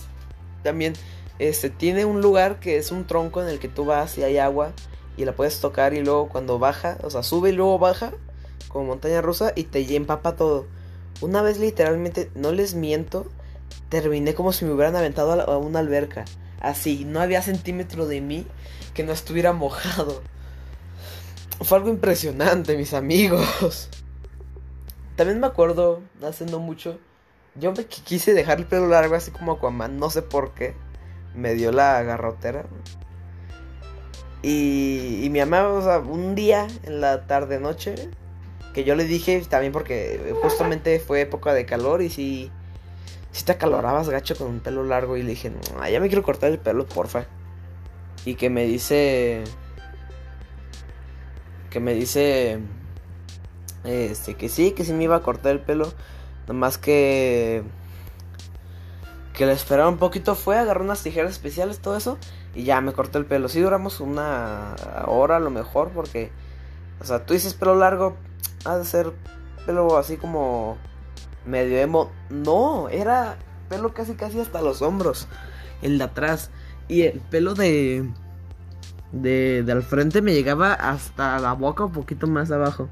También 0.64 0.95
este 1.38 1.71
tiene 1.71 2.07
un 2.07 2.21
lugar 2.21 2.59
que 2.59 2.76
es 2.76 2.91
un 2.91 3.07
tronco 3.07 3.41
en 3.41 3.49
el 3.49 3.61
que 3.61 3.69
tú 3.69 3.85
vas 3.85 4.19
y 4.19 4.25
hay 4.25 4.38
agua 4.38 4.73
y 5.17 5.25
la 5.26 5.33
puedes 5.33 5.61
tocar 5.61 5.95
y 5.95 6.03
luego 6.03 6.29
cuando 6.29 6.59
baja, 6.59 6.99
o 7.05 7.11
sea, 7.11 7.23
sube 7.23 7.50
y 7.50 7.53
luego 7.53 7.79
baja 7.79 8.12
como 8.68 8.87
montaña 8.87 9.23
rusa 9.23 9.52
y 9.54 9.64
te 9.64 9.97
empapa 9.97 10.37
todo. 10.37 10.66
Una 11.21 11.42
vez 11.42 11.59
literalmente, 11.59 12.30
no 12.35 12.52
les 12.52 12.75
miento, 12.75 13.26
terminé 13.88 14.35
como 14.35 14.52
si 14.52 14.64
me 14.64 14.73
hubieran 14.73 14.97
aventado 14.97 15.33
a 15.33 15.59
una 15.59 15.78
alberca. 15.78 16.25
Así, 16.61 17.04
no 17.04 17.21
había 17.21 17.42
centímetro 17.42 18.06
de 18.06 18.21
mí 18.21 18.47
que 18.94 19.04
no 19.04 19.12
estuviera 19.12 19.52
mojado. 19.52 20.23
Fue 21.61 21.78
algo 21.78 21.90
impresionante, 21.90 22.76
mis 22.76 22.94
amigos. 22.94 23.88
También 25.16 25.40
me 25.40 25.47
acuerdo, 25.47 26.02
hace 26.23 26.44
no 26.47 26.59
mucho, 26.59 26.99
yo 27.56 27.73
me 27.73 27.85
quise 27.85 28.35
dejar 28.35 28.59
el 28.59 28.66
pelo 28.66 28.88
largo 28.88 29.14
así 29.14 29.30
como 29.30 29.52
Aquaman, 29.52 29.99
no 29.99 30.11
sé 30.11 30.23
por 30.23 30.54
qué. 30.54 30.75
Me 31.35 31.54
dio 31.54 31.71
la 31.71 32.02
garrotera. 32.02 32.66
Y, 34.42 35.21
y 35.23 35.30
mi 35.30 35.38
mamá, 35.38 35.68
o 35.68 35.83
sea, 35.83 35.99
un 35.99 36.35
día 36.35 36.66
en 36.83 37.00
la 37.00 37.26
tarde 37.26 37.61
noche, 37.61 37.94
que 38.75 38.85
yo 38.85 38.95
le 38.97 39.04
dije 39.04 39.40
también 39.49 39.73
porque 39.73 40.35
justamente 40.43 41.00
fue 41.00 41.23
época 41.23 41.54
de 41.54 41.64
calor 41.64 42.02
y 42.02 42.11
si 42.11 42.50
si 43.35 43.45
te 43.45 43.50
acalorabas 43.50 44.09
gacho 44.09 44.37
con 44.37 44.47
un 44.47 44.61
pelo 44.61 44.85
largo 44.85 45.16
y 45.16 45.25
le 45.25 45.31
dije, 45.31 45.50
no, 45.50 45.88
ya 45.88 45.99
me 45.99 46.07
quiero 46.07 46.23
cortar 46.23 46.52
el 46.52 46.61
pelo, 46.61 46.87
porfa. 46.87 47.26
Y 48.25 48.37
que 48.37 48.49
me 48.49 48.64
dice... 48.64 49.43
Que 51.69 51.81
me 51.81 51.95
dice... 51.95 52.61
Este, 53.83 54.35
que 54.35 54.49
sí, 54.49 54.71
que 54.71 54.85
sí 54.85 54.93
me 54.93 55.02
iba 55.02 55.16
a 55.16 55.23
cortar 55.23 55.50
el 55.50 55.59
pelo. 55.59 55.93
Nomás 56.47 56.78
que... 56.78 57.64
Que 59.33 59.47
le 59.47 59.52
esperaba 59.52 59.88
un 59.88 59.99
poquito 59.99 60.37
fue, 60.37 60.57
agarró 60.57 60.85
unas 60.85 61.02
tijeras 61.02 61.33
especiales, 61.33 61.81
todo 61.81 61.97
eso. 61.97 62.19
Y 62.54 62.62
ya 62.62 62.81
me 62.81 62.93
corté 62.93 63.19
el 63.19 63.26
pelo. 63.26 63.49
Sí 63.49 63.61
duramos 63.61 63.99
una 63.99 64.76
hora 65.07 65.38
a 65.38 65.40
lo 65.40 65.50
mejor 65.50 65.88
porque... 65.88 66.31
O 67.00 67.04
sea, 67.04 67.26
tú 67.26 67.35
dices 67.35 67.54
pelo 67.54 67.75
largo, 67.75 68.16
ha 68.64 68.78
de 68.78 68.85
ser 68.85 69.12
pelo 69.66 69.97
así 69.97 70.16
como 70.16 70.76
medio 71.47 71.78
emo. 71.78 72.11
No, 72.30 72.88
era 72.88 73.38
pelo 73.68 73.94
casi 73.94 74.14
casi 74.14 74.40
hasta 74.40 74.62
los 74.62 74.83
hombros. 74.83 75.28
El 75.83 75.99
de 75.99 76.04
atrás. 76.04 76.50
Y 76.88 77.02
el 77.02 77.21
pelo 77.21 77.54
de. 77.54 78.09
De, 79.12 79.62
de 79.62 79.73
al 79.73 79.85
frente 79.85 80.23
me 80.23 80.35
llegaba 80.35 80.75
hasta 80.75 81.38
la 81.38 81.52
boca 81.52 81.85
un 81.85 81.92
poquito 81.92 82.26
más 82.26 82.50
abajo. 82.50 82.88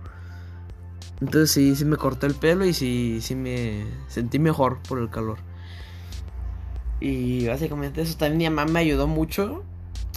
Entonces 1.21 1.51
sí, 1.51 1.77
sí 1.77 1.85
me 1.85 1.97
corté 1.97 2.27
el 2.27 2.35
pelo 2.35 2.65
y 2.65 2.73
sí, 2.73 3.21
sí 3.21 3.35
me 3.35 3.85
sentí 4.09 4.39
mejor 4.39 4.79
por 4.89 4.99
el 4.99 5.09
calor. 5.09 5.39
Y 7.01 7.47
básicamente 7.49 8.03
eso 8.03 8.17
también 8.17 8.39
mi 8.39 8.57
mamá 8.57 8.71
me 8.71 8.81
ayudó 8.81 9.09
mucho 9.09 9.65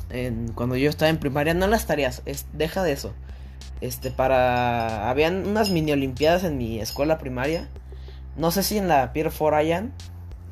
en, 0.10 0.52
cuando 0.54 0.76
yo 0.76 0.90
estaba 0.90 1.10
en 1.10 1.18
primaria. 1.18 1.54
No 1.54 1.68
las 1.68 1.88
tareas, 1.88 2.24
deja 2.54 2.84
de 2.84 2.92
eso. 2.92 3.14
Este, 3.82 4.12
para... 4.12 5.10
Habían 5.10 5.48
unas 5.48 5.70
mini 5.70 5.92
olimpiadas 5.92 6.44
en 6.44 6.58
mi 6.58 6.80
escuela 6.80 7.18
primaria. 7.18 7.70
No 8.38 8.52
sé 8.52 8.64
si 8.64 8.78
en 8.78 8.88
la 8.88 9.14
Pier 9.14 9.32
4 9.36 9.56
hayan, 9.56 9.94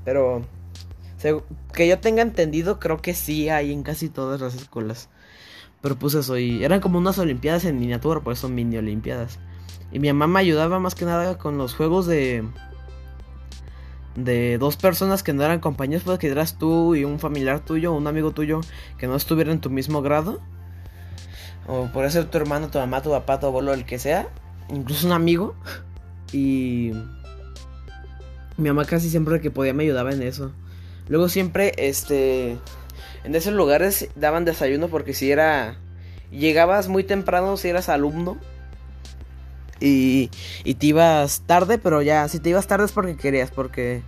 pero 0.05 0.43
que 1.73 1.87
yo 1.87 1.99
tenga 1.99 2.21
entendido, 2.21 2.79
creo 2.79 3.01
que 3.01 3.13
sí 3.13 3.49
hay 3.49 3.71
en 3.71 3.83
casi 3.83 4.09
todas 4.09 4.41
las 4.41 4.55
escuelas. 4.55 5.09
Pero 5.81 5.97
pues 5.97 6.13
eso, 6.13 6.37
y 6.37 6.63
eran 6.63 6.79
como 6.79 6.97
unas 6.97 7.17
olimpiadas 7.17 7.65
en 7.65 7.79
miniatura, 7.79 8.21
por 8.21 8.33
eso 8.33 8.49
mini 8.49 8.77
olimpiadas. 8.77 9.39
Y 9.91 9.99
mi 9.99 10.07
mamá 10.11 10.27
me 10.27 10.39
ayudaba 10.39 10.79
más 10.79 10.95
que 10.95 11.05
nada 11.05 11.37
con 11.37 11.57
los 11.57 11.75
juegos 11.75 12.05
de 12.07 12.43
de 14.15 14.59
dos 14.59 14.77
personas 14.77 15.23
que 15.23 15.33
no 15.33 15.43
eran 15.43 15.59
compañeros, 15.59 16.03
pues 16.03 16.19
que 16.19 16.27
eras 16.27 16.57
tú 16.57 16.95
y 16.95 17.03
un 17.03 17.19
familiar 17.19 17.59
tuyo, 17.61 17.93
un 17.93 18.05
amigo 18.05 18.31
tuyo 18.31 18.61
que 18.97 19.07
no 19.07 19.15
estuviera 19.15 19.51
en 19.51 19.59
tu 19.59 19.69
mismo 19.69 20.01
grado. 20.01 20.39
O 21.67 21.87
por 21.87 22.09
ser 22.11 22.25
tu 22.25 22.37
hermano, 22.37 22.69
tu 22.69 22.79
mamá, 22.79 23.01
tu 23.01 23.11
papá, 23.11 23.39
tu 23.39 23.47
abuelo, 23.47 23.73
el 23.73 23.85
que 23.85 23.99
sea. 23.99 24.27
Incluso 24.69 25.07
un 25.07 25.13
amigo. 25.13 25.55
Y 26.31 26.93
mi 28.57 28.69
mamá 28.69 28.85
casi 28.85 29.09
siempre 29.09 29.41
que 29.41 29.51
podía 29.51 29.73
me 29.73 29.83
ayudaba 29.83 30.11
en 30.11 30.21
eso. 30.21 30.51
Luego 31.07 31.29
siempre, 31.29 31.73
este, 31.77 32.57
en 33.23 33.35
esos 33.35 33.53
lugares 33.53 34.09
daban 34.15 34.45
desayuno 34.45 34.87
porque 34.87 35.13
si 35.13 35.31
era, 35.31 35.77
llegabas 36.31 36.87
muy 36.87 37.03
temprano 37.03 37.57
si 37.57 37.69
eras 37.69 37.89
alumno. 37.89 38.37
Y, 39.79 40.29
y 40.63 40.75
te 40.75 40.87
ibas 40.87 41.41
tarde, 41.45 41.77
pero 41.77 42.01
ya, 42.01 42.27
si 42.29 42.39
te 42.39 42.49
ibas 42.49 42.67
tarde 42.67 42.85
es 42.85 42.91
porque 42.91 43.17
querías, 43.17 43.51
porque 43.51 44.01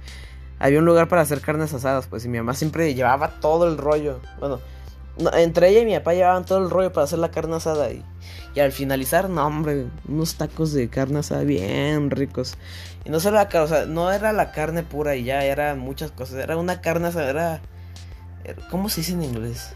había 0.57 0.79
un 0.79 0.85
lugar 0.85 1.09
para 1.09 1.21
hacer 1.21 1.41
carnes 1.41 1.73
asadas, 1.73 2.07
pues 2.07 2.23
y 2.25 2.29
mi 2.29 2.37
mamá 2.37 2.53
siempre 2.53 2.93
llevaba 2.93 3.39
todo 3.41 3.67
el 3.67 3.77
rollo. 3.77 4.21
Bueno, 4.39 4.61
entre 5.33 5.69
ella 5.69 5.81
y 5.81 5.85
mi 5.85 5.93
papá 5.95 6.13
llevaban 6.13 6.45
todo 6.45 6.59
el 6.59 6.69
rollo 6.69 6.91
para 6.91 7.05
hacer 7.05 7.19
la 7.19 7.31
carne 7.31 7.55
asada 7.55 7.91
y, 7.91 8.03
y 8.53 8.59
al 8.59 8.71
finalizar, 8.71 9.29
no 9.29 9.45
hombre, 9.45 9.87
unos 10.07 10.35
tacos 10.35 10.73
de 10.73 10.89
carne 10.89 11.19
asada 11.19 11.43
bien 11.43 12.11
ricos. 12.11 12.57
Y 13.05 13.09
no 13.09 13.19
solo 13.19 13.37
la 13.37 13.63
o 13.63 13.67
sea, 13.67 13.85
no 13.85 14.11
era 14.11 14.33
la 14.33 14.51
carne 14.51 14.83
pura 14.83 15.15
y 15.15 15.23
ya, 15.23 15.43
era 15.43 15.75
muchas 15.75 16.11
cosas. 16.11 16.37
Era 16.37 16.57
una 16.57 16.81
carne 16.81 17.07
asada, 17.07 17.29
era, 17.29 17.61
¿cómo 18.69 18.89
se 18.89 19.01
dice 19.01 19.13
en 19.13 19.23
inglés? 19.23 19.73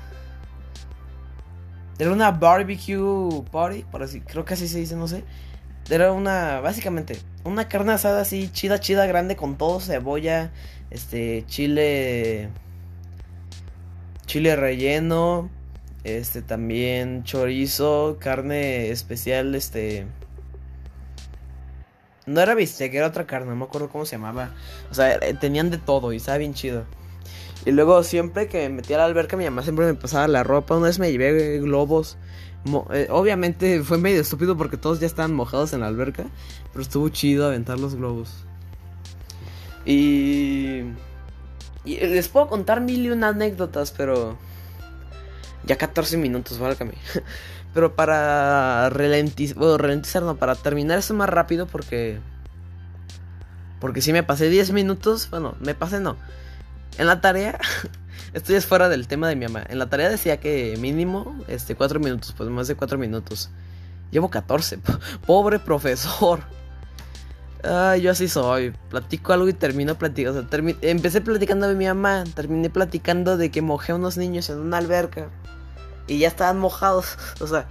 Era 2.00 2.12
una 2.12 2.32
barbecue 2.32 3.44
party, 3.52 3.84
por 3.84 4.04
así, 4.04 4.22
creo 4.22 4.46
que 4.46 4.54
así 4.54 4.68
se 4.68 4.80
dice, 4.80 4.96
no 4.96 5.08
sé. 5.08 5.24
Era 5.90 6.12
una, 6.12 6.60
básicamente, 6.60 7.20
una 7.44 7.68
carne 7.68 7.94
asada 7.94 8.22
así 8.22 8.50
chida, 8.52 8.80
chida, 8.80 9.06
grande 9.06 9.36
con 9.36 9.58
todo, 9.58 9.80
cebolla, 9.80 10.52
este, 10.92 11.46
chile 11.48 12.50
chile 14.30 14.56
relleno, 14.56 15.50
este 16.04 16.44
también 16.44 17.24
chorizo, 17.24 18.18
carne 18.20 18.92
especial, 18.92 19.56
este 19.56 20.06
no 22.28 22.40
era 22.40 22.54
bistec, 22.54 22.94
era 22.94 23.08
otra 23.08 23.26
carne, 23.26 23.50
no 23.50 23.56
me 23.56 23.66
acuerdo 23.66 23.90
cómo 23.90 24.06
se 24.06 24.18
llamaba. 24.18 24.52
O 24.92 24.94
sea, 24.94 25.16
eh, 25.16 25.34
tenían 25.34 25.72
de 25.72 25.80
todo 25.80 26.14
y 26.14 26.18
estaba 26.18 26.38
bien 26.38 26.54
chido. 26.54 26.86
Y 27.66 27.72
luego 27.72 28.04
siempre 28.04 28.48
que 28.48 28.70
me 28.70 28.76
metía 28.76 28.98
a 28.98 29.00
la 29.00 29.06
alberca, 29.06 29.36
mi 29.36 29.46
mamá 29.46 29.64
siempre 29.64 29.88
me 29.88 29.96
pasaba 29.96 30.28
la 30.28 30.44
ropa. 30.44 30.78
Una 30.78 30.86
vez 30.86 31.00
me 31.00 31.12
llevé 31.12 31.58
globos. 31.58 32.20
Eh, 32.94 33.08
obviamente 33.10 33.82
fue 33.84 33.98
medio 33.98 34.22
estúpido 34.22 34.56
porque 34.56 34.78
todos 34.78 35.00
ya 35.00 35.08
estaban 35.08 35.34
mojados 35.34 35.74
en 35.74 35.80
la 35.80 35.88
alberca. 35.88 36.28
Pero 36.72 36.84
estuvo 36.84 37.10
chido 37.10 37.48
aventar 37.48 37.80
los 37.80 37.96
globos. 37.96 38.46
Y 39.88 40.84
les 41.98 42.28
puedo 42.28 42.48
contar 42.48 42.82
mil 42.82 43.06
y 43.06 43.10
una 43.10 43.30
anécdotas, 43.30 43.92
pero. 43.92 44.38
Ya 45.66 45.78
14 45.78 46.18
minutos, 46.18 46.60
válgame. 46.60 46.94
Pero 47.74 47.96
para 47.96 48.90
ralentizar, 48.90 50.24
no, 50.24 50.38
para 50.38 50.56
terminar 50.56 50.98
eso 50.98 51.14
más 51.14 51.30
rápido 51.30 51.68
porque... 51.68 52.20
Porque 53.80 54.02
si 54.02 54.12
me 54.12 54.24
pasé 54.24 54.50
10 54.50 54.72
minutos, 54.72 55.30
bueno, 55.30 55.56
me 55.60 55.76
pasé 55.76 56.00
no. 56.00 56.18
En 56.98 57.08
la 57.08 57.22
tarea, 57.22 57.60
esto 58.34 58.52
ya 58.52 58.58
es 58.58 58.66
fuera 58.66 58.90
del 58.90 59.08
tema 59.08 59.30
de 59.30 59.36
mi 59.36 59.46
mamá. 59.46 59.64
En 59.70 59.80
la 59.80 59.90
tarea 59.90 60.10
decía 60.10 60.40
que 60.40 60.76
mínimo, 60.80 61.40
este, 61.48 61.76
4 61.76 62.00
minutos, 62.00 62.34
pues 62.36 62.50
más 62.50 62.68
de 62.68 62.76
4 62.76 62.98
minutos. 62.98 63.50
Llevo 64.12 64.30
14, 64.30 64.80
pobre 65.26 65.60
profesor. 65.60 66.42
Ah, 67.64 67.98
yo 67.98 68.12
así 68.12 68.28
soy. 68.28 68.74
Platico 68.90 69.34
algo 69.34 69.50
y 69.50 69.54
termino 69.54 69.96
platicando. 69.96 70.48
Sea, 70.50 70.64
empecé 70.82 71.22
platicando 71.22 71.68
de 71.68 71.76
mi 71.76 71.86
mamá. 71.86 72.24
Terminé 72.34 72.70
platicando 72.70 73.38
de 73.38 73.52
que 73.52 73.62
mojé 73.62 73.92
a 73.92 73.96
unos 73.96 74.18
niños 74.18 74.50
en 74.50 74.60
una 74.60 74.78
alberca. 74.78 75.28
Y 76.08 76.20
ya 76.20 76.28
estaban 76.28 76.60
mojados. 76.60 77.18
O 77.42 77.48
sea, 77.48 77.66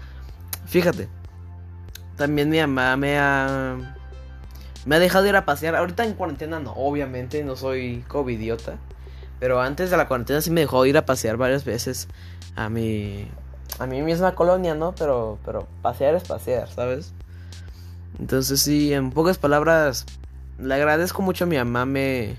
fíjate. 0.66 1.08
También 2.16 2.50
mi 2.50 2.58
mamá 2.58 2.96
me 2.96 3.18
ha. 3.18 3.96
Me 4.84 4.96
ha 4.96 4.98
dejado 4.98 5.26
ir 5.26 5.36
a 5.36 5.44
pasear. 5.44 5.74
Ahorita 5.76 6.04
en 6.04 6.14
cuarentena 6.14 6.60
no, 6.60 6.72
obviamente, 6.72 7.42
no 7.44 7.56
soy 7.56 8.04
covidiota. 8.08 8.76
Pero 9.40 9.60
antes 9.60 9.90
de 9.90 9.96
la 9.96 10.08
cuarentena 10.08 10.40
sí 10.40 10.50
me 10.50 10.62
dejó 10.62 10.84
ir 10.86 10.98
a 10.98 11.06
pasear 11.06 11.36
varias 11.36 11.64
veces 11.64 12.08
a 12.56 12.68
mi. 12.68 13.30
A 13.78 13.86
mi 13.86 14.02
misma 14.02 14.34
colonia, 14.34 14.74
¿no? 14.74 14.94
Pero, 14.96 15.38
pero 15.44 15.68
pasear 15.82 16.14
es 16.14 16.24
pasear, 16.24 16.68
¿sabes? 16.68 17.12
Entonces 18.18 18.60
sí, 18.60 18.92
en 18.92 19.10
pocas 19.10 19.38
palabras, 19.38 20.06
le 20.58 20.74
agradezco 20.74 21.22
mucho 21.22 21.44
a 21.44 21.46
mi 21.46 21.56
mamá, 21.56 21.86
me, 21.86 22.36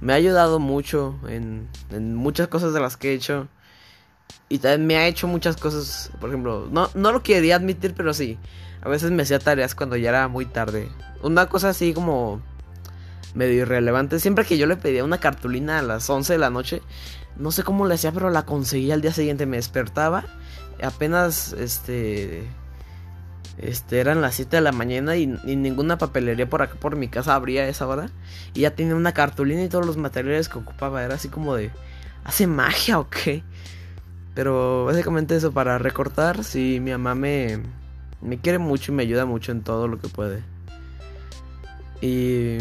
me 0.00 0.12
ha 0.12 0.16
ayudado 0.16 0.58
mucho 0.58 1.16
en, 1.28 1.68
en 1.90 2.14
muchas 2.14 2.48
cosas 2.48 2.72
de 2.72 2.80
las 2.80 2.96
que 2.96 3.10
he 3.10 3.14
hecho. 3.14 3.48
Y 4.48 4.58
también 4.58 4.86
me 4.86 4.96
ha 4.96 5.06
hecho 5.06 5.26
muchas 5.26 5.56
cosas, 5.56 6.10
por 6.20 6.28
ejemplo, 6.28 6.68
no, 6.70 6.90
no 6.94 7.12
lo 7.12 7.22
quería 7.22 7.56
admitir, 7.56 7.94
pero 7.94 8.12
sí, 8.12 8.38
a 8.82 8.88
veces 8.88 9.10
me 9.10 9.22
hacía 9.22 9.38
tareas 9.38 9.74
cuando 9.74 9.96
ya 9.96 10.10
era 10.10 10.28
muy 10.28 10.46
tarde. 10.46 10.88
Una 11.22 11.48
cosa 11.48 11.70
así 11.70 11.94
como 11.94 12.42
medio 13.34 13.62
irrelevante, 13.62 14.20
siempre 14.20 14.44
que 14.44 14.58
yo 14.58 14.66
le 14.66 14.76
pedía 14.76 15.04
una 15.04 15.18
cartulina 15.18 15.78
a 15.78 15.82
las 15.82 16.08
11 16.08 16.34
de 16.34 16.38
la 16.38 16.50
noche, 16.50 16.82
no 17.36 17.50
sé 17.50 17.62
cómo 17.62 17.86
le 17.86 17.94
hacía, 17.94 18.12
pero 18.12 18.30
la 18.30 18.44
conseguía 18.44 18.94
al 18.94 19.00
día 19.00 19.12
siguiente, 19.12 19.46
me 19.46 19.56
despertaba, 19.56 20.24
apenas 20.82 21.52
este 21.54 22.46
este, 23.58 24.00
eran 24.00 24.20
las 24.20 24.34
7 24.34 24.56
de 24.56 24.62
la 24.62 24.72
mañana 24.72 25.16
y, 25.16 25.26
ninguna 25.26 25.96
papelería 25.96 26.48
por 26.48 26.62
acá 26.62 26.74
por 26.74 26.96
mi 26.96 27.08
casa 27.08 27.34
abría 27.34 27.68
esa 27.68 27.86
hora. 27.86 28.10
Y 28.52 28.60
ya 28.60 28.74
tenía 28.74 28.94
una 28.96 29.12
cartulina 29.12 29.62
y 29.62 29.68
todos 29.68 29.86
los 29.86 29.96
materiales 29.96 30.48
que 30.48 30.58
ocupaba. 30.58 31.04
Era 31.04 31.14
así 31.14 31.28
como 31.28 31.54
de. 31.54 31.70
¿Hace 32.24 32.46
magia 32.46 32.98
o 32.98 33.08
qué? 33.10 33.42
Pero 34.34 34.86
básicamente 34.86 35.36
eso, 35.36 35.52
para 35.52 35.78
recortar, 35.78 36.42
sí, 36.42 36.80
mi 36.80 36.90
mamá 36.90 37.14
me, 37.14 37.60
me 38.20 38.38
quiere 38.38 38.58
mucho 38.58 38.90
y 38.90 38.94
me 38.94 39.02
ayuda 39.02 39.26
mucho 39.26 39.52
en 39.52 39.62
todo 39.62 39.88
lo 39.88 39.98
que 39.98 40.08
puede. 40.08 40.42
Y. 42.00 42.58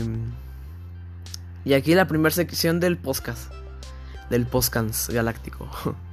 Y 1.66 1.74
aquí 1.74 1.96
la 1.96 2.08
primera 2.08 2.36
sección 2.36 2.80
del 2.80 2.98
podcast. 2.98 3.52
Del 4.30 4.46
podcast 4.46 5.10
galáctico. 5.10 5.70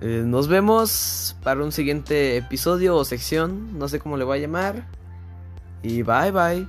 Eh, 0.00 0.22
nos 0.26 0.48
vemos 0.48 1.36
para 1.42 1.62
un 1.62 1.72
siguiente 1.72 2.36
episodio 2.36 2.96
o 2.96 3.04
sección, 3.04 3.78
no 3.78 3.88
sé 3.88 3.98
cómo 3.98 4.16
le 4.16 4.24
voy 4.24 4.38
a 4.38 4.40
llamar. 4.42 4.86
Y 5.82 6.02
bye 6.02 6.30
bye. 6.30 6.66